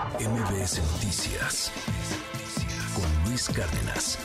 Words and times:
MBS 0.00 0.80
Noticias 0.94 1.70
con 2.94 3.28
Luis 3.28 3.50
Cárdenas. 3.50 4.18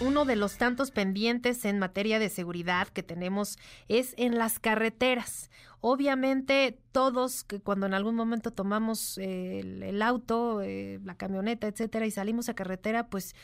Uno 0.00 0.24
de 0.24 0.36
los 0.36 0.58
tantos 0.58 0.92
pendientes 0.92 1.64
en 1.64 1.80
materia 1.80 2.20
de 2.20 2.28
seguridad 2.28 2.86
que 2.86 3.02
tenemos 3.02 3.58
es 3.88 4.14
en 4.16 4.38
las 4.38 4.60
carreteras. 4.60 5.50
Obviamente 5.80 6.78
todos 6.92 7.42
que 7.42 7.58
cuando 7.58 7.86
en 7.86 7.94
algún 7.94 8.14
momento 8.14 8.52
tomamos 8.52 9.18
el, 9.18 10.00
auto, 10.02 10.62
eh, 10.62 11.00
la 11.04 11.16
camioneta, 11.16 11.66
etcétera, 11.66 12.06
y 12.06 12.12
salimos 12.12 12.48
a 12.48 12.54
carretera, 12.54 13.08
pues 13.08 13.34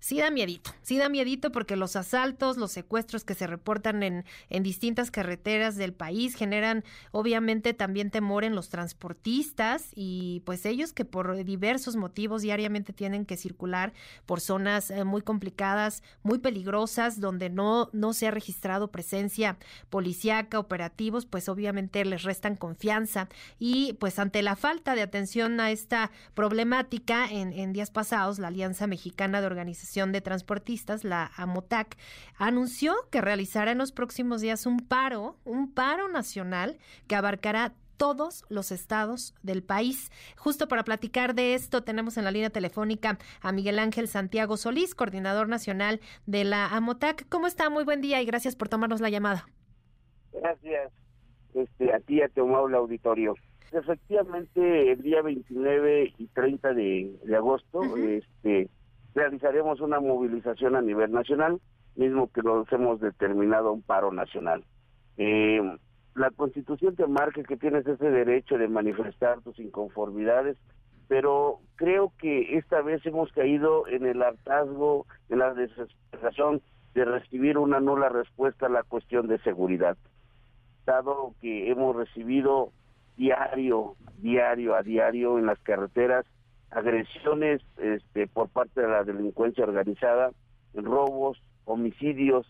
sí 0.00 0.18
da 0.18 0.30
miedito, 0.30 0.72
sí 0.82 0.98
da 0.98 1.08
miedito 1.08 1.52
porque 1.52 1.76
los 1.76 1.94
asaltos, 1.94 2.56
los 2.56 2.72
secuestros 2.72 3.24
que 3.24 3.34
se 3.34 3.46
reportan 3.46 4.02
en, 4.02 4.24
en 4.48 4.62
distintas 4.62 5.10
carreteras 5.10 5.76
del 5.76 5.92
país 5.92 6.34
generan 6.34 6.84
obviamente 7.12 7.74
también 7.74 8.10
temor 8.10 8.44
en 8.44 8.54
los 8.54 8.70
transportistas 8.70 9.90
y 9.94 10.42
pues 10.46 10.64
ellos 10.66 10.92
que 10.92 11.04
por 11.04 11.44
diversos 11.44 11.96
motivos 11.96 12.42
diariamente 12.42 12.92
tienen 12.92 13.26
que 13.26 13.36
circular 13.36 13.92
por 14.26 14.40
zonas 14.40 14.90
eh, 14.90 15.04
muy 15.04 15.22
complicadas, 15.22 16.02
muy 16.22 16.38
peligrosas, 16.38 17.20
donde 17.20 17.50
no, 17.50 17.90
no 17.92 18.12
se 18.12 18.26
ha 18.26 18.30
registrado 18.30 18.90
presencia 18.90 19.58
policíaca, 19.90 20.58
operativos, 20.58 21.26
pues 21.26 21.48
obviamente 21.48 22.04
les 22.04 22.22
restan 22.22 22.56
confianza. 22.56 23.28
Y 23.58 23.94
pues 23.94 24.18
ante 24.18 24.42
la 24.42 24.56
falta 24.56 24.94
de 24.94 25.02
atención 25.02 25.60
a 25.60 25.70
esta 25.70 26.10
problemática 26.34 27.26
en, 27.30 27.52
en 27.52 27.72
días 27.72 27.90
pasados, 27.90 28.38
la 28.38 28.48
Alianza 28.48 28.86
Mexicana 28.86 29.40
de 29.40 29.46
De 29.90 30.20
Transportistas, 30.20 31.02
la 31.02 31.32
AMOTAC, 31.36 31.96
anunció 32.38 32.94
que 33.10 33.20
realizará 33.20 33.72
en 33.72 33.78
los 33.78 33.90
próximos 33.90 34.40
días 34.40 34.64
un 34.64 34.78
paro, 34.78 35.36
un 35.44 35.72
paro 35.72 36.08
nacional 36.08 36.78
que 37.08 37.16
abarcará 37.16 37.74
todos 37.96 38.44
los 38.48 38.70
estados 38.70 39.34
del 39.42 39.64
país. 39.64 40.12
Justo 40.36 40.68
para 40.68 40.84
platicar 40.84 41.34
de 41.34 41.54
esto, 41.54 41.82
tenemos 41.82 42.16
en 42.16 42.24
la 42.24 42.30
línea 42.30 42.50
telefónica 42.50 43.18
a 43.42 43.50
Miguel 43.50 43.80
Ángel 43.80 44.06
Santiago 44.06 44.56
Solís, 44.56 44.94
coordinador 44.94 45.48
nacional 45.48 46.00
de 46.24 46.44
la 46.44 46.68
AMOTAC. 46.68 47.28
¿Cómo 47.28 47.48
está? 47.48 47.68
Muy 47.68 47.82
buen 47.82 48.00
día 48.00 48.22
y 48.22 48.26
gracias 48.26 48.54
por 48.54 48.68
tomarnos 48.68 49.00
la 49.00 49.10
llamada. 49.10 49.46
Gracias. 50.32 50.92
Este, 51.52 51.92
a 51.92 51.98
ti, 51.98 52.22
a 52.22 52.28
tu 52.28 52.68
el 52.68 52.74
auditorio. 52.74 53.34
Efectivamente, 53.72 54.92
el 54.92 55.02
día 55.02 55.20
29 55.22 56.14
y 56.16 56.26
30 56.28 56.74
de, 56.74 57.18
agosto, 57.36 57.82
este, 57.96 58.68
realizaremos 59.14 59.80
una 59.80 60.00
movilización 60.00 60.76
a 60.76 60.82
nivel 60.82 61.12
nacional, 61.12 61.60
mismo 61.96 62.30
que 62.32 62.42
nos 62.42 62.70
hemos 62.72 63.00
determinado 63.00 63.72
un 63.72 63.82
paro 63.82 64.12
nacional. 64.12 64.64
Eh, 65.16 65.60
la 66.14 66.30
Constitución 66.30 66.96
te 66.96 67.06
marca 67.06 67.42
que 67.42 67.56
tienes 67.56 67.86
ese 67.86 68.10
derecho 68.10 68.58
de 68.58 68.68
manifestar 68.68 69.40
tus 69.42 69.58
inconformidades, 69.58 70.56
pero 71.08 71.58
creo 71.76 72.12
que 72.18 72.56
esta 72.56 72.82
vez 72.82 73.04
hemos 73.04 73.32
caído 73.32 73.86
en 73.88 74.06
el 74.06 74.22
hartazgo, 74.22 75.06
en 75.28 75.38
la 75.38 75.54
desesperación 75.54 76.62
de 76.94 77.04
recibir 77.04 77.58
una 77.58 77.80
nula 77.80 78.08
respuesta 78.08 78.66
a 78.66 78.70
la 78.70 78.82
cuestión 78.82 79.28
de 79.28 79.38
seguridad, 79.40 79.96
dado 80.86 81.34
que 81.40 81.70
hemos 81.70 81.94
recibido 81.96 82.72
diario, 83.16 83.96
diario 84.18 84.74
a 84.74 84.82
diario 84.82 85.38
en 85.38 85.46
las 85.46 85.58
carreteras 85.60 86.26
agresiones 86.70 87.62
este, 87.78 88.26
por 88.26 88.48
parte 88.48 88.80
de 88.80 88.88
la 88.88 89.04
delincuencia 89.04 89.64
organizada, 89.64 90.30
robos, 90.74 91.42
homicidios, 91.64 92.46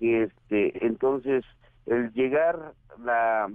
este, 0.00 0.86
entonces 0.86 1.44
el 1.86 2.12
llegar 2.12 2.74
la, 3.02 3.50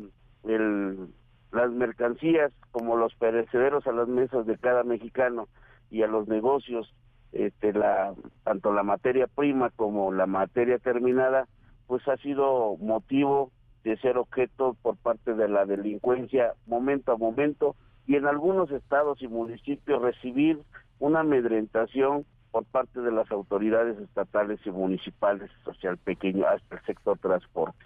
el, 0.46 1.08
las 1.52 1.72
mercancías 1.72 2.52
como 2.72 2.98
los 2.98 3.14
perecederos 3.16 3.86
a 3.88 3.92
las 3.92 4.08
mesas 4.08 4.46
de 4.46 4.58
cada 4.58 4.84
mexicano 4.84 5.48
y 5.90 6.04
a 6.04 6.08
los 6.08 6.28
negocios, 6.28 6.94
este, 7.32 7.74
la, 7.74 8.14
tanto 8.44 8.74
la 8.74 8.84
materia 8.84 9.28
prima 9.28 9.70
como 9.72 10.12
la 10.12 10.26
materia 10.26 10.78
terminada, 10.80 11.48
pues 11.88 12.08
ha 12.08 12.18
sido 12.18 12.78
motivo 12.78 13.52
de 13.84 13.98
ser 13.98 14.18
objeto 14.18 14.76
por 14.82 14.98
parte 14.98 15.34
de 15.34 15.48
la 15.48 15.66
delincuencia 15.66 16.54
momento 16.68 17.12
a 17.12 17.18
momento 17.18 17.76
y 18.10 18.16
en 18.16 18.26
algunos 18.26 18.72
estados 18.72 19.22
y 19.22 19.28
municipios 19.28 20.02
recibir 20.02 20.60
una 20.98 21.20
amedrentación 21.20 22.26
por 22.50 22.66
parte 22.66 23.02
de 23.02 23.12
las 23.12 23.30
autoridades 23.30 24.00
estatales 24.00 24.60
y 24.66 24.72
municipales, 24.72 25.52
social 25.64 25.96
pequeño, 26.00 26.44
hasta 26.48 26.78
el 26.78 26.86
sector 26.86 27.20
transporte. 27.20 27.86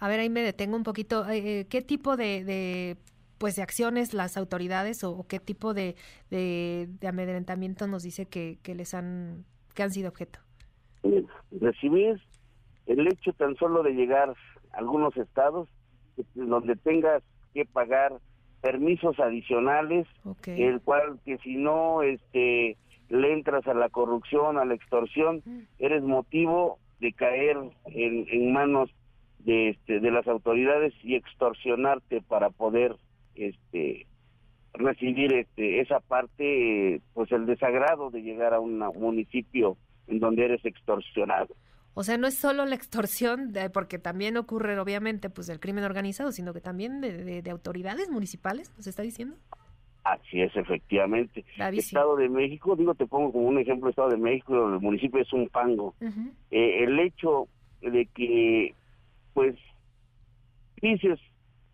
A 0.00 0.08
ver, 0.08 0.18
ahí 0.18 0.28
me 0.28 0.42
detengo 0.42 0.76
un 0.76 0.82
poquito. 0.82 1.24
Eh, 1.30 1.60
eh, 1.60 1.66
¿Qué 1.68 1.82
tipo 1.82 2.16
de, 2.16 2.96
pues 3.38 3.54
de 3.54 3.62
acciones 3.62 4.12
las 4.12 4.36
autoridades 4.36 5.04
o, 5.04 5.24
qué 5.28 5.38
tipo 5.38 5.72
de, 5.72 5.94
de, 6.30 6.88
amedrentamiento 7.06 7.86
nos 7.86 8.02
dice 8.02 8.26
que, 8.26 8.58
que 8.64 8.74
les 8.74 8.92
han 8.92 9.44
que 9.72 9.84
han 9.84 9.92
sido 9.92 10.08
objeto? 10.08 10.40
Recibir 11.52 12.20
el 12.86 13.06
hecho 13.06 13.32
tan 13.34 13.54
solo 13.54 13.84
de 13.84 13.92
llegar 13.92 14.30
a 14.30 14.76
algunos 14.78 15.16
estados 15.16 15.68
donde 16.34 16.74
tengas 16.74 17.22
que 17.52 17.64
pagar 17.66 18.18
permisos 18.64 19.20
adicionales, 19.20 20.06
el 20.46 20.80
cual 20.80 21.20
que 21.26 21.36
si 21.38 21.56
no 21.56 22.02
este 22.02 22.78
le 23.10 23.32
entras 23.34 23.66
a 23.66 23.74
la 23.74 23.90
corrupción, 23.90 24.56
a 24.56 24.64
la 24.64 24.72
extorsión, 24.72 25.42
eres 25.78 26.02
motivo 26.02 26.78
de 26.98 27.12
caer 27.12 27.58
en, 27.84 28.26
en 28.26 28.52
manos 28.54 28.88
de 29.40 29.68
este 29.68 30.00
de 30.00 30.10
las 30.10 30.26
autoridades 30.26 30.94
y 31.02 31.14
extorsionarte 31.14 32.22
para 32.22 32.48
poder 32.48 32.96
este 33.34 34.06
recibir 34.72 35.34
este 35.34 35.80
esa 35.80 36.00
parte 36.00 37.02
pues 37.12 37.30
el 37.32 37.44
desagrado 37.44 38.08
de 38.10 38.22
llegar 38.22 38.54
a 38.54 38.60
un 38.60 38.78
municipio 38.78 39.76
en 40.06 40.20
donde 40.20 40.46
eres 40.46 40.64
extorsionado. 40.64 41.54
O 41.94 42.02
sea, 42.02 42.18
no 42.18 42.26
es 42.26 42.36
solo 42.36 42.66
la 42.66 42.74
extorsión, 42.74 43.52
porque 43.72 43.98
también 43.98 44.36
ocurre 44.36 44.78
obviamente 44.78 45.30
pues 45.30 45.46
del 45.46 45.60
crimen 45.60 45.84
organizado, 45.84 46.32
sino 46.32 46.52
que 46.52 46.60
también 46.60 47.00
de, 47.00 47.50
autoridades 47.50 48.10
municipales, 48.10 48.72
¿nos 48.76 48.88
está 48.88 49.02
diciendo? 49.02 49.36
Así 50.02 50.42
es, 50.42 50.54
efectivamente. 50.56 51.44
Estado 51.56 52.16
de 52.16 52.28
México, 52.28 52.76
digo, 52.76 52.94
te 52.94 53.06
pongo 53.06 53.32
como 53.32 53.46
un 53.46 53.58
ejemplo, 53.58 53.88
Estado 53.88 54.10
de 54.10 54.18
México, 54.18 54.54
el 54.54 54.80
municipio 54.80 55.20
es 55.20 55.32
un 55.32 55.48
pango. 55.48 55.94
Eh, 56.50 56.84
el 56.84 56.98
hecho 56.98 57.48
de 57.80 58.06
que, 58.06 58.74
pues, 59.32 59.54
dices 60.82 61.20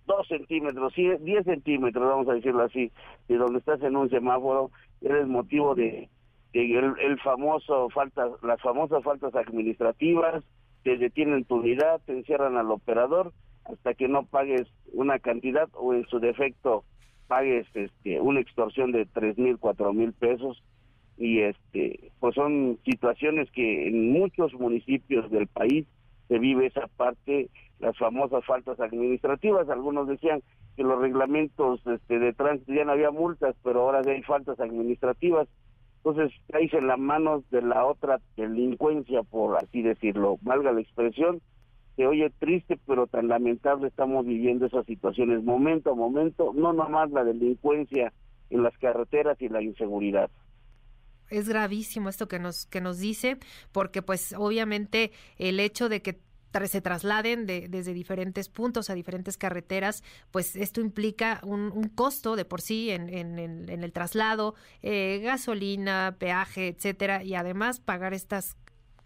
dos 0.07 0.29
centímetros, 0.29 0.93
diez 0.95 1.45
centímetros, 1.45 2.07
vamos 2.07 2.29
a 2.29 2.35
decirlo 2.35 2.63
así, 2.63 2.93
de 3.27 3.37
donde 3.37 3.59
estás 3.59 3.83
en 3.83 3.97
un 3.97 4.11
semáforo, 4.11 4.71
eres 5.01 5.27
motivo 5.27 5.75
de 5.75 6.09
el, 6.53 7.21
famoso 7.21 7.89
falta, 7.91 8.29
las 8.43 8.61
famosas 8.61 9.03
faltas 9.03 9.35
administrativas, 9.35 10.45
te 10.83 10.97
detienen 10.97 11.45
tu 11.45 11.57
unidad, 11.57 12.01
te 12.07 12.13
encierran 12.13 12.57
al 12.57 12.71
operador 12.71 13.33
hasta 13.65 13.95
que 13.95 14.09
no 14.09 14.25
pagues 14.25 14.67
una 14.93 15.19
cantidad 15.19 15.69
o 15.75 15.95
en 15.95 16.07
su 16.07 16.19
defecto 16.19 16.85
pagues 17.29 17.67
este 17.75 18.21
una 18.21 18.41
extorsión 18.41 18.91
de 18.91 19.07
tres 19.07 19.39
mil, 19.39 19.59
cuatro 19.59 19.93
mil 19.93 20.13
pesos 20.13 20.65
y 21.17 21.41
este 21.41 22.11
pues 22.19 22.35
son 22.35 22.79
situaciones 22.85 23.49
que 23.53 23.87
en 23.87 24.11
muchos 24.11 24.53
municipios 24.55 25.31
del 25.31 25.47
país 25.47 25.87
se 26.31 26.39
vive 26.39 26.67
esa 26.67 26.87
parte, 26.97 27.51
las 27.81 27.99
famosas 27.99 28.45
faltas 28.45 28.79
administrativas. 28.79 29.69
Algunos 29.69 30.07
decían 30.07 30.43
que 30.77 30.85
los 30.85 31.01
reglamentos 31.01 31.85
este, 31.89 32.21
de 32.21 32.33
tránsito 32.33 32.73
ya 32.73 32.85
no 32.85 32.93
había 32.93 33.11
multas, 33.11 33.57
pero 33.65 33.81
ahora 33.81 34.01
hay 34.09 34.23
faltas 34.23 34.61
administrativas. 34.61 35.49
Entonces 36.03 36.33
caes 36.51 36.73
en 36.73 36.87
las 36.87 36.99
manos 36.99 37.43
de 37.51 37.61
la 37.61 37.85
otra 37.85 38.21
delincuencia, 38.37 39.23
por 39.23 39.57
así 39.57 39.83
decirlo, 39.83 40.39
valga 40.41 40.73
la 40.73 40.81
expresión, 40.81 41.43
que 41.97 42.07
oye 42.07 42.31
triste, 42.39 42.79
pero 42.87 43.07
tan 43.07 43.29
lamentable 43.29 43.89
estamos 43.89 44.25
viviendo 44.25 44.65
esas 44.65 44.87
situaciones. 44.87 45.45
Momento 45.45 45.91
a 45.91 45.95
momento, 45.95 46.53
no 46.55 46.73
nomás 46.73 47.11
la 47.11 47.25
delincuencia 47.25 48.15
en 48.49 48.63
las 48.63 48.77
carreteras 48.79 49.41
y 49.43 49.51
la 49.51 49.61
inseguridad. 49.63 50.31
Es 51.29 51.49
gravísimo 51.49 52.09
esto 52.09 52.27
que 52.29 52.39
nos 52.39 52.67
que 52.67 52.81
nos 52.81 52.99
dice 52.99 53.37
porque 53.71 54.03
pues 54.03 54.35
obviamente 54.37 55.13
el 55.39 55.61
hecho 55.61 55.89
de 55.89 56.03
que 56.03 56.19
se 56.67 56.81
trasladen 56.81 57.47
de, 57.47 57.69
desde 57.69 57.95
diferentes 57.95 58.49
puntos 58.49 58.91
a 58.91 58.95
diferentes 58.95 59.37
carreteras, 59.37 60.03
pues 60.31 60.57
esto 60.57 60.81
implica 60.81 61.41
un, 61.45 61.71
costo 61.95 62.37
de 62.37 62.45
por 62.45 62.61
sí 62.61 62.91
en, 62.91 63.09
en, 63.09 63.69
el 63.69 63.93
traslado, 63.93 64.55
eh, 64.83 65.21
gasolina, 65.23 66.17
peaje, 66.19 66.69
etcétera, 66.69 67.23
y 67.23 67.35
además 67.35 67.81
pagar 67.81 68.15
estas 68.15 68.57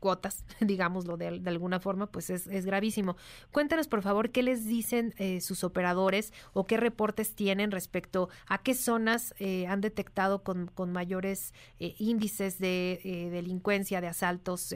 cuotas, 0.00 0.44
digámoslo 0.60 1.16
de, 1.16 1.40
alguna 1.46 1.80
forma, 1.80 2.06
pues 2.06 2.30
es, 2.30 2.66
gravísimo. 2.66 3.16
Cuéntanos, 3.52 3.88
por 3.88 4.02
favor, 4.02 4.30
qué 4.30 4.42
les 4.42 4.66
dicen 4.66 5.14
eh, 5.18 5.40
sus 5.40 5.64
operadores 5.64 6.32
o 6.52 6.66
qué 6.66 6.76
reportes 6.76 7.34
tienen 7.34 7.70
respecto 7.70 8.28
a 8.46 8.62
qué 8.62 8.74
zonas 8.74 9.34
eh, 9.38 9.66
han 9.66 9.80
detectado 9.80 10.42
con, 10.42 10.66
con 10.66 10.92
mayores 10.92 11.54
índices 11.78 12.58
de 12.58 13.28
delincuencia, 13.32 14.00
de 14.00 14.08
asaltos, 14.08 14.74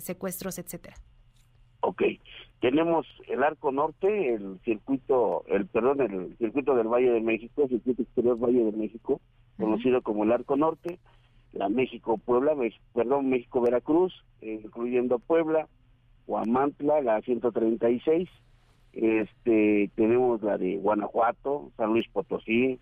secuestros, 0.00 0.58
etcétera. 0.58 0.96
Ok, 1.80 2.02
tenemos 2.60 3.06
el 3.28 3.42
Arco 3.42 3.72
Norte, 3.72 4.34
el 4.34 4.58
circuito, 4.64 5.44
el 5.48 5.66
perdón, 5.66 6.00
el 6.00 6.36
circuito 6.36 6.74
del 6.74 6.88
Valle 6.88 7.10
de 7.10 7.20
México, 7.20 7.62
el 7.62 7.70
circuito 7.70 8.02
exterior 8.02 8.38
Valle 8.38 8.64
de 8.64 8.72
México, 8.72 9.20
conocido 9.58 10.02
como 10.02 10.24
el 10.24 10.32
Arco 10.32 10.56
Norte, 10.56 10.98
la 11.52 11.68
México-Puebla, 11.68 12.54
perdón, 12.94 13.30
México-Veracruz, 13.30 14.12
incluyendo 14.42 15.18
Puebla, 15.18 15.68
Huamantla, 16.26 17.00
la 17.00 17.20
136, 17.22 18.28
este, 18.92 19.90
tenemos 19.94 20.42
la 20.42 20.58
de 20.58 20.76
Guanajuato, 20.76 21.70
San 21.76 21.90
Luis 21.90 22.08
Potosí, 22.08 22.78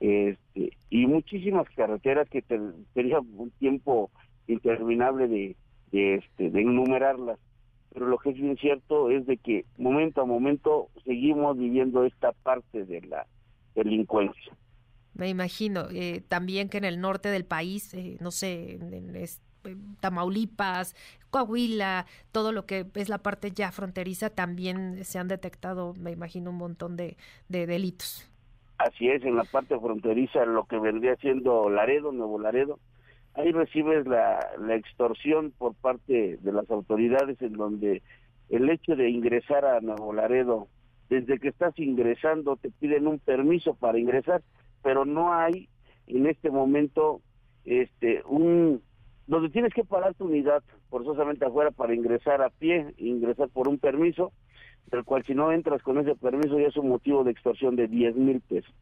este, 0.00 0.76
y 0.90 1.06
muchísimas 1.06 1.68
carreteras 1.70 2.28
que 2.28 2.42
tenían 2.42 3.26
un 3.36 3.50
tiempo 3.58 4.10
interminable 4.46 5.28
de, 5.28 5.56
de, 5.92 6.14
este, 6.16 6.50
de 6.50 6.60
enumerarlas. 6.60 7.38
Pero 7.92 8.06
lo 8.06 8.18
que 8.18 8.30
es 8.30 8.36
bien 8.36 8.56
cierto 8.56 9.10
es 9.10 9.26
de 9.26 9.36
que 9.36 9.64
momento 9.76 10.22
a 10.22 10.24
momento 10.24 10.88
seguimos 11.04 11.58
viviendo 11.58 12.04
esta 12.04 12.32
parte 12.32 12.84
de 12.84 13.02
la 13.02 13.26
delincuencia. 13.74 14.56
Me 15.14 15.28
imagino. 15.28 15.88
Eh, 15.90 16.22
también 16.26 16.68
que 16.68 16.78
en 16.78 16.84
el 16.84 17.00
norte 17.00 17.28
del 17.28 17.44
país, 17.44 17.92
eh, 17.94 18.16
no 18.20 18.30
sé, 18.30 18.74
en, 18.74 19.14
Tamaulipas, 20.00 20.96
Coahuila, 21.30 22.06
todo 22.32 22.50
lo 22.52 22.66
que 22.66 22.86
es 22.94 23.08
la 23.08 23.18
parte 23.18 23.52
ya 23.52 23.70
fronteriza, 23.70 24.30
también 24.30 25.04
se 25.04 25.18
han 25.18 25.28
detectado, 25.28 25.94
me 26.00 26.10
imagino, 26.10 26.50
un 26.50 26.56
montón 26.56 26.96
de, 26.96 27.16
de 27.48 27.66
delitos. 27.66 28.28
Así 28.78 29.08
es, 29.08 29.22
en 29.22 29.36
la 29.36 29.44
parte 29.44 29.78
fronteriza, 29.78 30.44
lo 30.44 30.64
que 30.64 30.78
vendría 30.78 31.14
siendo 31.16 31.70
Laredo, 31.70 32.10
Nuevo 32.10 32.40
Laredo, 32.40 32.80
ahí 33.34 33.52
recibes 33.52 34.06
la, 34.06 34.40
extorsión 34.74 35.52
por 35.56 35.74
parte 35.74 36.38
de 36.40 36.52
las 36.52 36.70
autoridades 36.70 37.40
en 37.42 37.54
donde 37.54 38.02
el 38.48 38.68
hecho 38.70 38.96
de 38.96 39.10
ingresar 39.10 39.64
a 39.64 39.80
Nuevo 39.80 40.12
Laredo, 40.12 40.68
desde 41.08 41.38
que 41.38 41.48
estás 41.48 41.78
ingresando 41.78 42.56
te 42.56 42.70
piden 42.70 43.06
un 43.06 43.18
permiso 43.18 43.74
para 43.74 43.98
ingresar, 43.98 44.42
pero 44.82 45.04
no 45.04 45.32
hay 45.32 45.68
en 46.06 46.26
este 46.26 46.50
momento 46.50 47.20
este 47.64 48.22
un 48.26 48.82
donde 49.26 49.50
tienes 49.50 49.72
que 49.72 49.84
parar 49.84 50.14
tu 50.14 50.24
unidad 50.24 50.62
forzosamente 50.90 51.46
afuera 51.46 51.70
para 51.70 51.94
ingresar 51.94 52.42
a 52.42 52.50
pie, 52.50 52.92
ingresar 52.98 53.48
por 53.48 53.68
un 53.68 53.78
permiso, 53.78 54.32
del 54.90 55.04
cual 55.04 55.24
si 55.24 55.34
no 55.34 55.52
entras 55.52 55.82
con 55.82 55.98
ese 55.98 56.16
permiso 56.16 56.58
ya 56.58 56.66
es 56.66 56.76
un 56.76 56.88
motivo 56.88 57.24
de 57.24 57.30
extorsión 57.30 57.76
de 57.76 57.86
10 57.88 58.16
mil 58.16 58.40
pesos. 58.40 58.74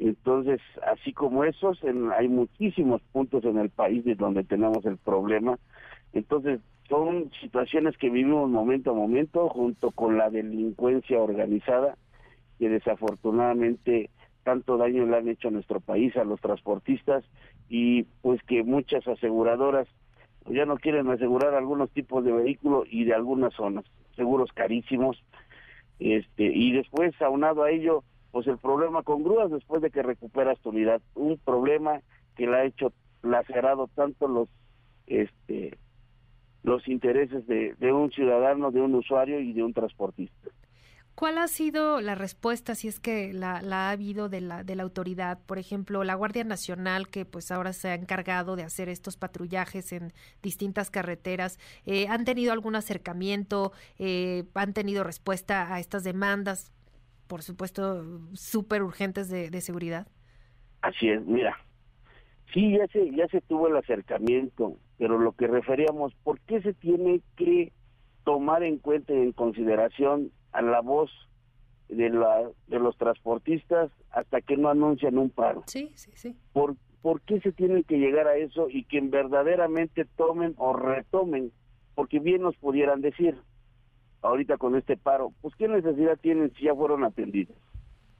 Entonces, 0.00 0.60
así 0.90 1.12
como 1.12 1.44
esos, 1.44 1.78
hay 2.16 2.26
muchísimos 2.28 3.02
puntos 3.12 3.44
en 3.44 3.58
el 3.58 3.68
país 3.68 4.02
de 4.04 4.14
donde 4.14 4.44
tenemos 4.44 4.84
el 4.86 4.96
problema. 4.96 5.58
Entonces, 6.14 6.60
son 6.88 7.30
situaciones 7.40 7.98
que 7.98 8.08
vivimos 8.08 8.48
momento 8.48 8.92
a 8.92 8.94
momento 8.94 9.50
junto 9.50 9.90
con 9.90 10.16
la 10.16 10.30
delincuencia 10.30 11.20
organizada 11.20 11.96
que 12.58 12.70
desafortunadamente 12.70 14.08
tanto 14.42 14.78
daño 14.78 15.04
le 15.04 15.18
han 15.18 15.28
hecho 15.28 15.48
a 15.48 15.52
nuestro 15.52 15.80
país, 15.80 16.16
a 16.16 16.24
los 16.24 16.40
transportistas 16.40 17.22
y 17.68 18.04
pues 18.22 18.42
que 18.44 18.62
muchas 18.62 19.06
aseguradoras 19.06 19.86
ya 20.46 20.64
no 20.64 20.78
quieren 20.78 21.10
asegurar 21.10 21.54
algunos 21.54 21.90
tipos 21.90 22.24
de 22.24 22.32
vehículos 22.32 22.88
y 22.90 23.04
de 23.04 23.12
algunas 23.12 23.52
zonas, 23.52 23.84
seguros 24.16 24.50
carísimos. 24.54 25.22
Este, 25.98 26.44
y 26.44 26.72
después 26.72 27.12
aunado 27.20 27.64
a 27.64 27.70
ello 27.70 28.02
pues 28.30 28.46
el 28.46 28.58
problema 28.58 29.02
con 29.02 29.22
grúas 29.22 29.50
después 29.50 29.82
de 29.82 29.90
que 29.90 30.02
recuperas 30.02 30.58
tu 30.60 30.70
unidad, 30.70 31.00
un 31.14 31.38
problema 31.38 32.00
que 32.36 32.46
le 32.46 32.56
ha 32.56 32.64
hecho 32.64 32.92
lacerado 33.22 33.88
tanto 33.94 34.28
los 34.28 34.48
este 35.06 35.76
los 36.62 36.86
intereses 36.88 37.46
de, 37.46 37.92
un 37.92 38.10
ciudadano, 38.10 38.70
de 38.70 38.80
un 38.80 38.94
usuario 38.94 39.40
y 39.40 39.54
de 39.54 39.62
un 39.62 39.72
transportista. 39.72 40.50
¿Cuál 41.14 41.38
ha 41.38 41.48
sido 41.48 42.00
la 42.00 42.14
respuesta, 42.14 42.74
si 42.74 42.88
es 42.88 43.00
que 43.00 43.32
la, 43.32 43.60
la, 43.60 43.88
ha 43.88 43.90
habido 43.90 44.28
de 44.28 44.40
la, 44.40 44.62
de 44.62 44.74
la 44.74 44.84
autoridad? 44.84 45.38
Por 45.44 45.58
ejemplo, 45.58 46.02
la 46.04 46.14
Guardia 46.14 46.44
Nacional, 46.44 47.08
que 47.08 47.24
pues 47.24 47.50
ahora 47.50 47.72
se 47.72 47.88
ha 47.88 47.94
encargado 47.94 48.56
de 48.56 48.62
hacer 48.62 48.88
estos 48.88 49.16
patrullajes 49.16 49.92
en 49.92 50.12
distintas 50.42 50.90
carreteras, 50.90 51.58
eh, 51.84 52.08
¿han 52.08 52.24
tenido 52.24 52.52
algún 52.52 52.74
acercamiento? 52.74 53.72
Eh, 53.98 54.44
¿Han 54.54 54.72
tenido 54.72 55.04
respuesta 55.04 55.74
a 55.74 55.80
estas 55.80 56.04
demandas? 56.04 56.72
Por 57.30 57.42
supuesto, 57.44 58.04
súper 58.32 58.82
urgentes 58.82 59.30
de, 59.30 59.50
de, 59.50 59.60
seguridad? 59.60 60.08
Así 60.82 61.08
es, 61.08 61.24
mira, 61.24 61.56
sí, 62.52 62.76
ya 62.76 62.88
se, 62.88 63.08
ya 63.14 63.28
se 63.28 63.40
tuvo 63.40 63.68
el 63.68 63.76
acercamiento, 63.76 64.76
pero 64.98 65.16
lo 65.16 65.30
que 65.30 65.46
referíamos, 65.46 66.12
¿por 66.24 66.40
qué 66.40 66.60
se 66.60 66.74
tiene 66.74 67.20
que 67.36 67.72
tomar 68.24 68.64
en 68.64 68.78
cuenta 68.78 69.12
y 69.12 69.18
en 69.18 69.30
consideración 69.30 70.32
a 70.50 70.60
la 70.60 70.80
voz 70.80 71.08
de, 71.88 72.10
la, 72.10 72.50
de 72.66 72.80
los 72.80 72.98
transportistas 72.98 73.92
hasta 74.10 74.40
que 74.40 74.56
no 74.56 74.68
anuncian 74.68 75.16
un 75.16 75.30
paro? 75.30 75.62
Sí, 75.68 75.92
sí, 75.94 76.10
sí. 76.16 76.36
¿Por, 76.52 76.74
¿Por 77.00 77.20
qué 77.20 77.38
se 77.38 77.52
tiene 77.52 77.84
que 77.84 77.98
llegar 77.98 78.26
a 78.26 78.38
eso 78.38 78.68
y 78.68 78.82
que 78.86 79.00
verdaderamente 79.02 80.04
tomen 80.16 80.54
o 80.56 80.72
retomen? 80.72 81.52
Porque 81.94 82.18
bien 82.18 82.42
nos 82.42 82.56
pudieran 82.56 83.02
decir, 83.02 83.38
ahorita 84.22 84.56
con 84.56 84.76
este 84.76 84.96
paro, 84.96 85.32
pues 85.40 85.54
qué 85.56 85.68
necesidad 85.68 86.18
tienen 86.18 86.52
si 86.54 86.64
ya 86.64 86.74
fueron 86.74 87.04
atendidos. 87.04 87.56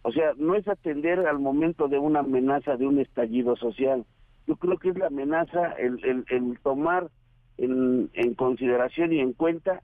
O 0.02 0.12
sea, 0.12 0.32
no 0.37 0.55
es 0.55 0.67
atender 0.67 1.26
al 1.26 1.38
momento 1.38 1.88
de 1.88 1.99
una 1.99 2.20
amenaza 2.20 2.76
de 2.76 2.87
un 2.87 3.00
estallido 3.00 3.56
social. 3.56 4.05
Yo 4.47 4.56
creo 4.56 4.79
que 4.79 4.91
es 4.91 4.99
la 4.99 5.08
amenaza 5.08 5.73
el, 5.73 6.25
el, 6.29 6.58
tomar 6.62 7.11
en, 7.58 8.08
en 8.14 8.35
consideración 8.35 9.12
y 9.12 9.20
en 9.20 9.35
cuenta 9.35 9.82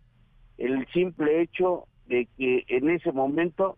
el 0.57 0.87
simple 0.89 1.43
hecho 1.43 1.85
de 2.07 2.27
que 2.39 2.65
en 2.69 2.89
ese 2.89 3.13
momento 3.13 3.77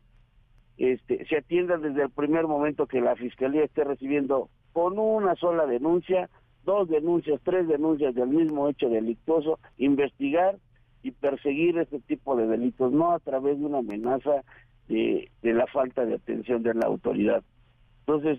este, 0.76 1.26
se 1.26 1.38
atienda 1.38 1.76
desde 1.76 2.02
el 2.02 2.10
primer 2.10 2.46
momento 2.46 2.86
que 2.86 3.00
la 3.00 3.16
fiscalía 3.16 3.64
esté 3.64 3.82
recibiendo 3.82 4.48
con 4.72 4.98
una 4.98 5.34
sola 5.34 5.66
denuncia, 5.66 6.30
dos 6.64 6.88
denuncias, 6.88 7.40
tres 7.42 7.66
denuncias 7.66 8.14
del 8.14 8.28
mismo 8.28 8.68
hecho 8.68 8.88
delictuoso, 8.88 9.58
investigar 9.76 10.56
y 11.02 11.12
perseguir 11.12 11.78
este 11.78 12.00
tipo 12.00 12.36
de 12.36 12.46
delitos, 12.46 12.92
no 12.92 13.12
a 13.12 13.18
través 13.18 13.58
de 13.58 13.66
una 13.66 13.78
amenaza 13.78 14.42
de, 14.88 15.30
de 15.42 15.52
la 15.52 15.66
falta 15.66 16.04
de 16.04 16.14
atención 16.14 16.62
de 16.62 16.74
la 16.74 16.86
autoridad. 16.86 17.42
Entonces, 18.00 18.38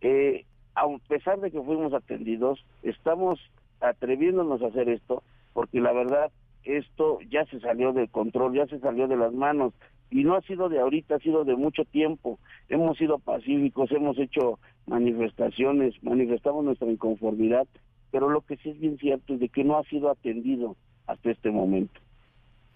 eh, 0.00 0.44
a 0.74 0.86
pesar 1.08 1.40
de 1.40 1.50
que 1.50 1.60
fuimos 1.60 1.92
atendidos, 1.92 2.64
estamos 2.82 3.40
atreviéndonos 3.80 4.62
a 4.62 4.68
hacer 4.68 4.88
esto, 4.88 5.22
porque 5.52 5.80
la 5.80 5.92
verdad, 5.92 6.30
esto 6.64 7.18
ya 7.28 7.44
se 7.46 7.60
salió 7.60 7.92
de 7.92 8.08
control, 8.08 8.54
ya 8.54 8.66
se 8.66 8.78
salió 8.78 9.08
de 9.08 9.16
las 9.16 9.32
manos, 9.32 9.74
y 10.10 10.24
no 10.24 10.36
ha 10.36 10.42
sido 10.42 10.68
de 10.68 10.78
ahorita, 10.78 11.16
ha 11.16 11.18
sido 11.20 11.44
de 11.44 11.56
mucho 11.56 11.84
tiempo. 11.84 12.38
Hemos 12.68 12.98
sido 12.98 13.18
pacíficos, 13.18 13.90
hemos 13.92 14.18
hecho 14.18 14.58
manifestaciones, 14.86 15.94
manifestamos 16.02 16.64
nuestra 16.64 16.90
inconformidad, 16.90 17.66
pero 18.10 18.28
lo 18.28 18.42
que 18.42 18.56
sí 18.58 18.70
es 18.70 18.78
bien 18.78 18.98
cierto 18.98 19.34
es 19.34 19.40
de 19.40 19.48
que 19.48 19.64
no 19.64 19.78
ha 19.78 19.84
sido 19.84 20.10
atendido 20.10 20.76
hasta 21.12 21.30
este 21.30 21.50
momento. 21.50 22.00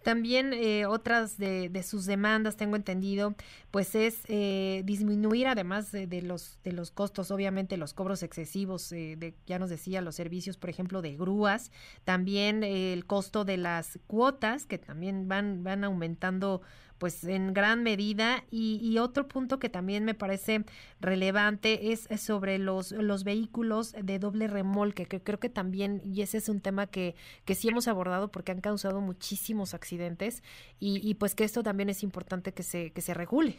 También 0.06 0.52
eh, 0.52 0.86
otras 0.86 1.36
de, 1.36 1.82
sus 1.82 2.06
demandas, 2.06 2.56
tengo 2.56 2.76
entendido, 2.76 3.34
pues 3.72 3.96
es 3.96 4.22
eh, 4.28 4.82
disminuir 4.84 5.48
además 5.48 5.90
de, 5.90 6.22
los 6.22 6.60
de 6.62 6.70
los 6.70 6.92
costos, 6.92 7.32
obviamente 7.32 7.76
los 7.76 7.92
cobros 7.92 8.22
excesivos, 8.22 8.92
eh, 8.92 9.16
de 9.18 9.34
ya 9.48 9.58
nos 9.58 9.68
decía 9.68 10.02
los 10.02 10.14
servicios, 10.14 10.58
por 10.58 10.70
ejemplo, 10.70 11.02
de 11.02 11.16
grúas, 11.16 11.72
también 12.04 12.62
el 12.62 13.04
costo 13.04 13.44
de 13.44 13.56
las 13.56 13.98
cuotas 14.06 14.64
que 14.64 14.78
también 14.78 15.26
van 15.26 15.64
van 15.64 15.82
aumentando 15.82 16.62
pues 16.98 17.24
en 17.24 17.52
gran 17.52 17.82
medida 17.82 18.44
y, 18.50 18.96
otro 18.98 19.28
punto 19.28 19.58
que 19.58 19.68
también 19.68 20.04
me 20.04 20.14
parece 20.14 20.64
relevante 21.00 21.92
es 21.92 22.08
sobre 22.18 22.58
los, 22.58 22.92
los 22.92 23.24
vehículos 23.24 23.92
de 23.92 24.18
doble 24.18 24.46
remolque, 24.46 25.04
que 25.06 25.20
creo 25.20 25.38
que 25.38 25.50
también, 25.50 26.00
y 26.02 26.22
ese 26.22 26.38
es 26.38 26.48
un 26.48 26.60
tema 26.60 26.86
que, 26.86 27.14
que 27.44 27.54
sí 27.54 27.68
hemos 27.68 27.88
abordado 27.88 28.30
porque 28.30 28.52
han 28.52 28.60
causado 28.60 29.00
muchísimos 29.00 29.74
accidentes 29.74 30.42
y, 30.80 31.14
pues 31.14 31.34
que 31.34 31.44
esto 31.44 31.62
también 31.62 31.88
es 31.88 32.02
importante 32.02 32.52
que 32.52 32.62
se, 32.62 32.92
que 32.92 33.00
se 33.00 33.14
regule. 33.14 33.56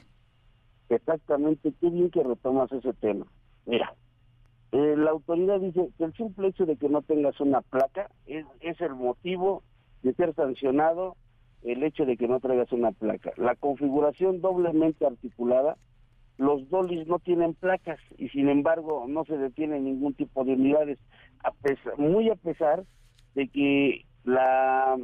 Exactamente, 0.89 1.73
qué 1.79 1.89
bien 1.89 2.09
que 2.09 2.23
retomas 2.23 2.71
ese 2.71 2.93
tema. 2.93 3.25
Mira, 3.65 3.93
eh, 4.71 4.95
la 4.97 5.11
autoridad 5.11 5.59
dice 5.59 5.89
que 5.97 6.03
el 6.03 6.13
simple 6.13 6.47
hecho 6.47 6.65
de 6.65 6.77
que 6.77 6.89
no 6.89 7.01
tengas 7.01 7.39
una 7.39 7.61
placa 7.61 8.09
es, 8.25 8.45
es 8.61 8.79
el 8.81 8.95
motivo 8.95 9.63
de 10.03 10.13
ser 10.13 10.33
sancionado 10.35 11.15
el 11.63 11.83
hecho 11.83 12.05
de 12.05 12.17
que 12.17 12.27
no 12.27 12.39
traigas 12.39 12.71
una 12.71 12.91
placa. 12.91 13.31
La 13.37 13.55
configuración 13.55 14.41
doblemente 14.41 15.05
articulada, 15.05 15.77
los 16.37 16.69
dolis 16.69 17.07
no 17.07 17.19
tienen 17.19 17.53
placas 17.55 17.99
y 18.17 18.29
sin 18.29 18.49
embargo 18.49 19.05
no 19.07 19.25
se 19.25 19.37
detiene 19.37 19.79
ningún 19.79 20.13
tipo 20.13 20.43
de 20.43 20.53
unidades, 20.53 20.99
a 21.43 21.51
pesar, 21.51 21.97
muy 21.97 22.29
a 22.29 22.35
pesar 22.35 22.83
de 23.33 23.47
que 23.47 24.05
la, 24.23 24.97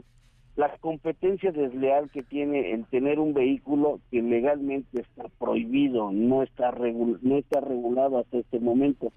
la 0.56 0.78
competencia 0.78 1.52
desleal 1.52 2.12
que 2.12 2.22
tiene 2.24 2.74
el 2.74 2.86
tener 2.86 3.20
un 3.20 3.34
vehículo 3.34 4.00
que 4.12 4.22
legalmente 4.22 5.02
está 5.02 5.26
prohibido, 5.40 6.12
no 6.12 6.44
está, 6.44 6.72
no 6.72 7.38
está 7.38 7.62
regulado 7.62 8.20
hasta 8.20 8.38
este 8.38 8.60
momento. 8.60 9.12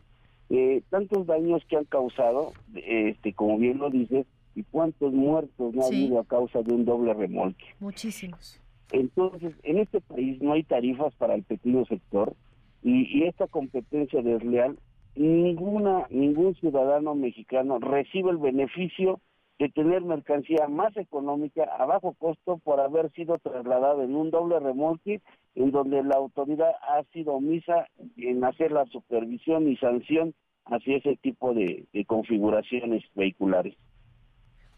Eh, 0.48 0.82
tantos 0.90 1.26
daños 1.26 1.64
que 1.68 1.76
han 1.76 1.84
causado, 1.84 2.52
este, 2.74 3.32
como 3.34 3.58
bien 3.58 3.78
lo 3.78 3.90
dices, 3.90 4.26
y 4.56 4.64
cuántos 4.64 5.12
muertos 5.12 5.74
no 5.74 5.82
ha 5.82 5.86
habido 5.86 6.18
a 6.18 6.24
causa 6.24 6.62
de 6.62 6.74
un 6.74 6.84
doble 6.84 7.12
remolque. 7.14 7.66
Muchísimos. 7.78 8.60
Entonces, 8.90 9.52
en 9.62 9.78
este 9.78 10.00
país 10.00 10.40
no 10.40 10.54
hay 10.54 10.64
tarifas 10.64 11.14
para 11.16 11.34
el 11.34 11.42
pequeño 11.42 11.84
sector, 11.84 12.34
y, 12.82 13.24
esta 13.24 13.48
competencia 13.48 14.22
desleal, 14.22 14.78
ninguna, 15.16 16.06
ningún 16.08 16.54
ciudadano 16.54 17.16
mexicano 17.16 17.80
recibe 17.80 18.30
el 18.30 18.38
beneficio 18.38 19.20
de 19.58 19.68
tener 19.70 20.02
mercancía 20.02 20.68
más 20.68 20.96
económica 20.96 21.64
a 21.64 21.84
bajo 21.86 22.12
costo 22.14 22.58
por 22.58 22.78
haber 22.78 23.10
sido 23.12 23.38
trasladada 23.38 24.04
en 24.04 24.14
un 24.14 24.30
doble 24.30 24.60
remolque 24.60 25.20
en 25.56 25.72
donde 25.72 26.04
la 26.04 26.16
autoridad 26.16 26.70
ha 26.82 27.02
sido 27.12 27.32
omisa 27.32 27.88
en 28.16 28.44
hacer 28.44 28.70
la 28.70 28.84
supervisión 28.86 29.68
y 29.68 29.76
sanción 29.78 30.34
hacia 30.66 30.98
ese 30.98 31.16
tipo 31.16 31.54
de 31.54 31.86
configuraciones 32.06 33.02
vehiculares. 33.14 33.74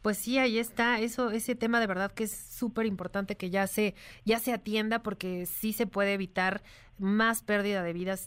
Pues 0.09 0.17
sí, 0.17 0.38
ahí 0.38 0.59
está, 0.59 1.00
eso, 1.00 1.33
ese 1.33 1.55
tema 1.55 1.81
de 1.81 1.87
verdad 1.87 2.11
que 2.11 2.25
es 2.25 2.33
súper 2.35 2.87
importante 2.87 3.37
que 3.37 3.50
ya 3.50 3.67
se, 3.67 3.95
ya 4.25 4.38
se 4.38 4.55
atienda 4.55 5.03
porque 5.03 5.45
sí 5.45 5.75
se 5.75 5.87
puede 5.87 6.15
evitar 6.15 6.62
más 6.97 7.43
pérdida 7.43 7.83
de 7.83 7.93
vidas 7.93 8.27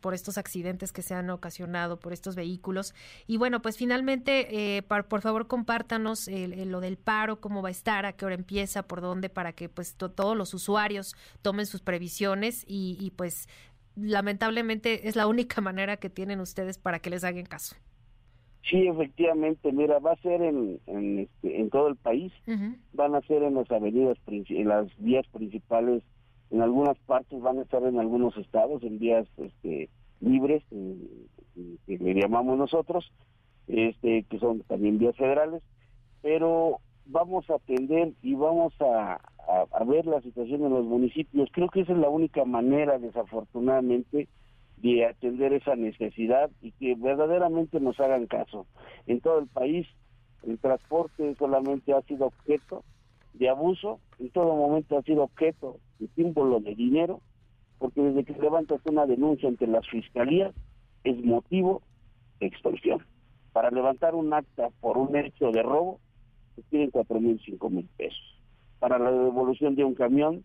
por 0.00 0.14
estos 0.14 0.38
accidentes 0.38 0.92
que 0.92 1.02
se 1.02 1.12
han 1.12 1.28
ocasionado 1.28 2.00
por 2.00 2.14
estos 2.14 2.36
vehículos. 2.36 2.94
Y 3.26 3.36
bueno, 3.36 3.60
pues 3.60 3.76
finalmente, 3.76 4.78
eh, 4.78 4.82
por 4.82 5.20
favor, 5.20 5.46
compártanos 5.46 6.26
lo 6.26 6.80
del 6.80 6.96
paro, 6.96 7.38
cómo 7.38 7.60
va 7.60 7.68
a 7.68 7.72
estar, 7.72 8.06
a 8.06 8.14
qué 8.14 8.24
hora 8.24 8.34
empieza, 8.34 8.84
por 8.84 9.02
dónde, 9.02 9.28
para 9.28 9.52
que 9.52 9.68
pues 9.68 9.96
todos 9.96 10.34
los 10.34 10.54
usuarios 10.54 11.14
tomen 11.42 11.66
sus 11.66 11.82
previsiones 11.82 12.64
y, 12.66 12.96
y 12.98 13.10
pues 13.10 13.46
lamentablemente 13.94 15.06
es 15.06 15.16
la 15.16 15.26
única 15.26 15.60
manera 15.60 15.98
que 15.98 16.08
tienen 16.08 16.40
ustedes 16.40 16.78
para 16.78 17.00
que 17.00 17.10
les 17.10 17.24
hagan 17.24 17.44
caso. 17.44 17.76
Sí, 18.62 18.86
efectivamente, 18.86 19.72
mira, 19.72 19.98
va 19.98 20.12
a 20.12 20.22
ser 20.22 20.42
en, 20.42 20.78
en, 20.86 21.20
este, 21.20 21.60
en 21.60 21.70
todo 21.70 21.88
el 21.88 21.96
país, 21.96 22.32
van 22.92 23.14
a 23.14 23.20
ser 23.22 23.42
en 23.42 23.54
las 23.54 23.70
avenidas, 23.70 24.18
en 24.26 24.68
las 24.68 24.86
vías 24.98 25.26
principales, 25.28 26.02
en 26.50 26.60
algunas 26.60 26.98
partes 27.00 27.40
van 27.40 27.58
a 27.58 27.62
estar 27.62 27.82
en 27.84 27.98
algunos 27.98 28.36
estados, 28.36 28.82
en 28.82 28.98
vías 28.98 29.26
este, 29.38 29.88
libres, 30.20 30.62
que 30.70 31.98
le 31.98 32.14
llamamos 32.14 32.58
nosotros, 32.58 33.10
este, 33.66 34.24
que 34.24 34.38
son 34.38 34.60
también 34.60 34.98
vías 34.98 35.16
federales, 35.16 35.62
pero 36.20 36.80
vamos 37.06 37.48
a 37.48 37.54
atender 37.54 38.12
y 38.22 38.34
vamos 38.34 38.74
a, 38.80 39.20
a 39.72 39.84
ver 39.84 40.06
la 40.06 40.20
situación 40.20 40.64
en 40.64 40.70
los 40.70 40.84
municipios. 40.84 41.48
Creo 41.52 41.68
que 41.68 41.80
esa 41.80 41.92
es 41.92 41.98
la 41.98 42.10
única 42.10 42.44
manera, 42.44 42.98
desafortunadamente, 42.98 44.28
de 44.82 45.06
atender 45.06 45.52
esa 45.52 45.76
necesidad 45.76 46.50
y 46.62 46.72
que 46.72 46.94
verdaderamente 46.94 47.80
nos 47.80 47.98
hagan 48.00 48.26
caso. 48.26 48.66
En 49.06 49.20
todo 49.20 49.38
el 49.38 49.46
país 49.46 49.86
el 50.42 50.58
transporte 50.58 51.34
solamente 51.38 51.92
ha 51.92 52.00
sido 52.02 52.26
objeto 52.26 52.82
de 53.34 53.48
abuso, 53.48 54.00
en 54.18 54.30
todo 54.30 54.56
momento 54.56 54.98
ha 54.98 55.02
sido 55.02 55.24
objeto 55.24 55.76
de 55.98 56.08
símbolo 56.16 56.60
de 56.60 56.74
dinero, 56.74 57.20
porque 57.78 58.00
desde 58.00 58.24
que 58.24 58.40
levantas 58.40 58.80
una 58.86 59.06
denuncia 59.06 59.48
ante 59.48 59.66
las 59.66 59.86
fiscalías 59.88 60.54
es 61.04 61.22
motivo 61.24 61.82
de 62.40 62.46
extorsión. 62.46 63.04
Para 63.52 63.70
levantar 63.70 64.14
un 64.14 64.32
acta 64.32 64.68
por 64.80 64.96
un 64.96 65.14
hecho 65.16 65.50
de 65.50 65.62
robo, 65.62 66.00
se 66.56 66.62
piden 66.62 66.90
cuatro 66.90 67.20
mil, 67.20 67.40
cinco 67.44 67.70
mil 67.70 67.88
pesos. 67.96 68.40
Para 68.78 68.98
la 68.98 69.10
devolución 69.10 69.74
de 69.74 69.84
un 69.84 69.94
camión, 69.94 70.44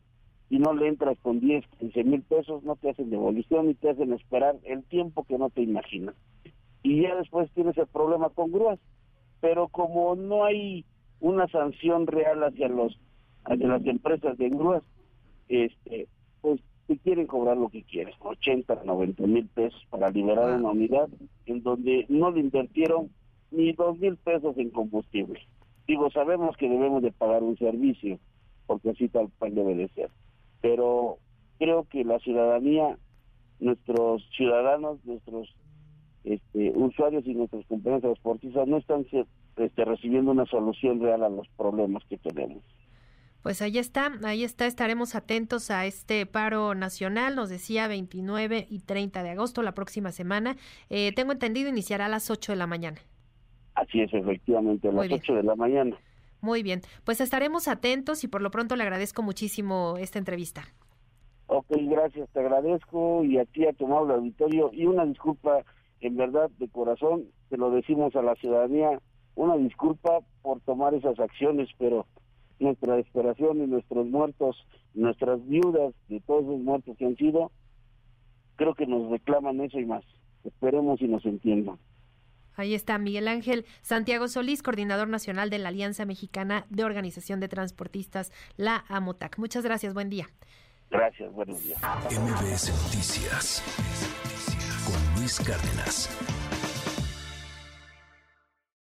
y 0.49 0.59
no 0.59 0.73
le 0.73 0.87
entras 0.87 1.17
con 1.19 1.39
10, 1.39 1.65
15 1.79 2.03
mil 2.03 2.21
pesos, 2.21 2.63
no 2.63 2.75
te 2.75 2.89
hacen 2.89 3.09
devolución 3.09 3.69
y 3.69 3.73
te 3.73 3.89
hacen 3.89 4.13
esperar 4.13 4.55
el 4.63 4.83
tiempo 4.83 5.23
que 5.23 5.37
no 5.37 5.49
te 5.49 5.61
imaginas. 5.61 6.15
Y 6.83 7.01
ya 7.01 7.15
después 7.15 7.49
tienes 7.51 7.77
el 7.77 7.87
problema 7.87 8.29
con 8.29 8.51
grúas. 8.51 8.79
Pero 9.41 9.67
como 9.67 10.15
no 10.15 10.45
hay 10.45 10.85
una 11.19 11.47
sanción 11.47 12.07
real 12.07 12.43
hacia 12.43 12.67
los 12.67 12.97
hacia 13.43 13.67
las 13.67 13.85
empresas 13.85 14.37
de 14.37 14.49
grúas, 14.49 14.83
este, 15.49 16.07
pues 16.41 16.59
te 16.87 16.97
quieren 16.97 17.27
cobrar 17.27 17.57
lo 17.57 17.69
que 17.69 17.83
quieres, 17.83 18.15
80, 18.19 18.83
90 18.83 19.23
mil 19.27 19.47
pesos 19.47 19.85
para 19.89 20.09
liberar 20.09 20.59
una 20.59 20.71
unidad 20.71 21.09
en 21.45 21.61
donde 21.61 22.05
no 22.09 22.31
le 22.31 22.41
invirtieron 22.41 23.09
ni 23.51 23.71
dos 23.73 23.99
mil 23.99 24.17
pesos 24.17 24.57
en 24.57 24.71
combustible. 24.71 25.39
Digo, 25.87 26.09
sabemos 26.09 26.57
que 26.57 26.69
debemos 26.69 27.03
de 27.03 27.11
pagar 27.11 27.43
un 27.43 27.57
servicio, 27.57 28.19
porque 28.65 28.91
así 28.91 29.07
tal 29.09 29.29
cual 29.37 29.53
debe 29.53 29.75
de 29.75 29.87
ser 29.89 30.09
pero 30.65 31.19
creo 31.59 31.87
que 31.91 32.03
la 32.03 32.17
ciudadanía, 32.17 32.97
nuestros 33.59 34.27
ciudadanos, 34.35 34.97
nuestros 35.05 35.55
este, 36.23 36.71
usuarios 36.73 37.23
y 37.27 37.35
nuestros 37.35 37.67
compañeros 37.67 38.01
transportistas 38.01 38.67
no 38.67 38.77
están 38.77 39.05
este, 39.57 39.85
recibiendo 39.85 40.31
una 40.31 40.47
solución 40.47 40.99
real 40.99 41.21
a 41.21 41.29
los 41.29 41.47
problemas 41.49 42.03
que 42.09 42.17
tenemos. 42.17 42.63
Pues 43.43 43.61
ahí 43.61 43.77
está, 43.77 44.11
ahí 44.23 44.43
está, 44.43 44.65
estaremos 44.65 45.13
atentos 45.13 45.69
a 45.69 45.85
este 45.85 46.25
paro 46.25 46.73
nacional, 46.73 47.35
nos 47.35 47.49
decía 47.49 47.87
29 47.87 48.65
y 48.67 48.79
30 48.79 49.21
de 49.21 49.29
agosto, 49.29 49.61
la 49.61 49.73
próxima 49.75 50.11
semana. 50.11 50.55
Eh, 50.89 51.11
tengo 51.15 51.31
entendido, 51.31 51.69
iniciará 51.69 52.07
a 52.07 52.09
las 52.09 52.31
8 52.31 52.53
de 52.53 52.55
la 52.55 52.65
mañana. 52.65 52.97
Así 53.75 54.01
es, 54.01 54.11
efectivamente, 54.11 54.87
a 54.87 54.93
las 54.93 55.11
8 55.11 55.35
de 55.35 55.43
la 55.43 55.55
mañana. 55.55 55.95
Muy 56.45 56.61
bien, 56.61 56.81
pues 57.03 57.21
estaremos 57.21 57.67
atentos 57.67 58.23
y 58.23 58.27
por 58.27 58.43
lo 58.43 58.51
pronto 58.51 58.75
le 58.75 58.83
agradezco 58.83 59.23
muchísimo 59.23 59.95
esta 59.97 60.19
entrevista. 60.19 60.61
Ok, 61.47 61.65
gracias, 61.71 62.29
te 62.29 62.39
agradezco 62.39 63.23
y 63.23 63.39
a 63.39 63.45
ti, 63.45 63.65
a 63.65 63.73
tu 63.73 63.87
amable 63.87 64.13
auditorio 64.13 64.69
y 64.71 64.85
una 64.85 65.07
disculpa, 65.07 65.63
en 66.01 66.15
verdad, 66.15 66.51
de 66.59 66.69
corazón, 66.69 67.23
te 67.49 67.57
lo 67.57 67.71
decimos 67.71 68.15
a 68.15 68.21
la 68.21 68.35
ciudadanía, 68.35 68.99
una 69.33 69.57
disculpa 69.57 70.19
por 70.43 70.61
tomar 70.61 70.93
esas 70.93 71.19
acciones, 71.19 71.67
pero 71.79 72.05
nuestra 72.59 72.95
desesperación 72.95 73.63
y 73.63 73.65
nuestros 73.65 74.05
muertos, 74.05 74.67
nuestras 74.93 75.43
viudas 75.47 75.95
de 76.09 76.19
todos 76.19 76.45
los 76.45 76.59
muertos 76.59 76.95
que 76.95 77.07
han 77.07 77.15
sido, 77.15 77.49
creo 78.55 78.75
que 78.75 78.85
nos 78.85 79.09
reclaman 79.09 79.61
eso 79.61 79.79
y 79.79 79.85
más. 79.87 80.03
Esperemos 80.43 81.01
y 81.01 81.07
nos 81.07 81.25
entiendan. 81.25 81.79
Ahí 82.55 82.73
está 82.73 82.97
Miguel 82.97 83.27
Ángel 83.27 83.65
Santiago 83.81 84.27
Solís, 84.27 84.63
coordinador 84.63 85.07
nacional 85.07 85.49
de 85.49 85.59
la 85.59 85.69
Alianza 85.69 86.05
Mexicana 86.05 86.65
de 86.69 86.83
Organización 86.83 87.39
de 87.39 87.47
Transportistas, 87.47 88.31
la 88.57 88.85
AMOTAC. 88.87 89.37
Muchas 89.37 89.63
gracias, 89.63 89.93
buen 89.93 90.09
día. 90.09 90.27
Gracias, 90.89 91.31
buenos 91.33 91.63
días. 91.63 91.79
MBS 92.11 92.69
Noticias 92.83 93.63
con 94.85 95.19
Luis 95.19 95.39
Cárdenas. 95.39 96.09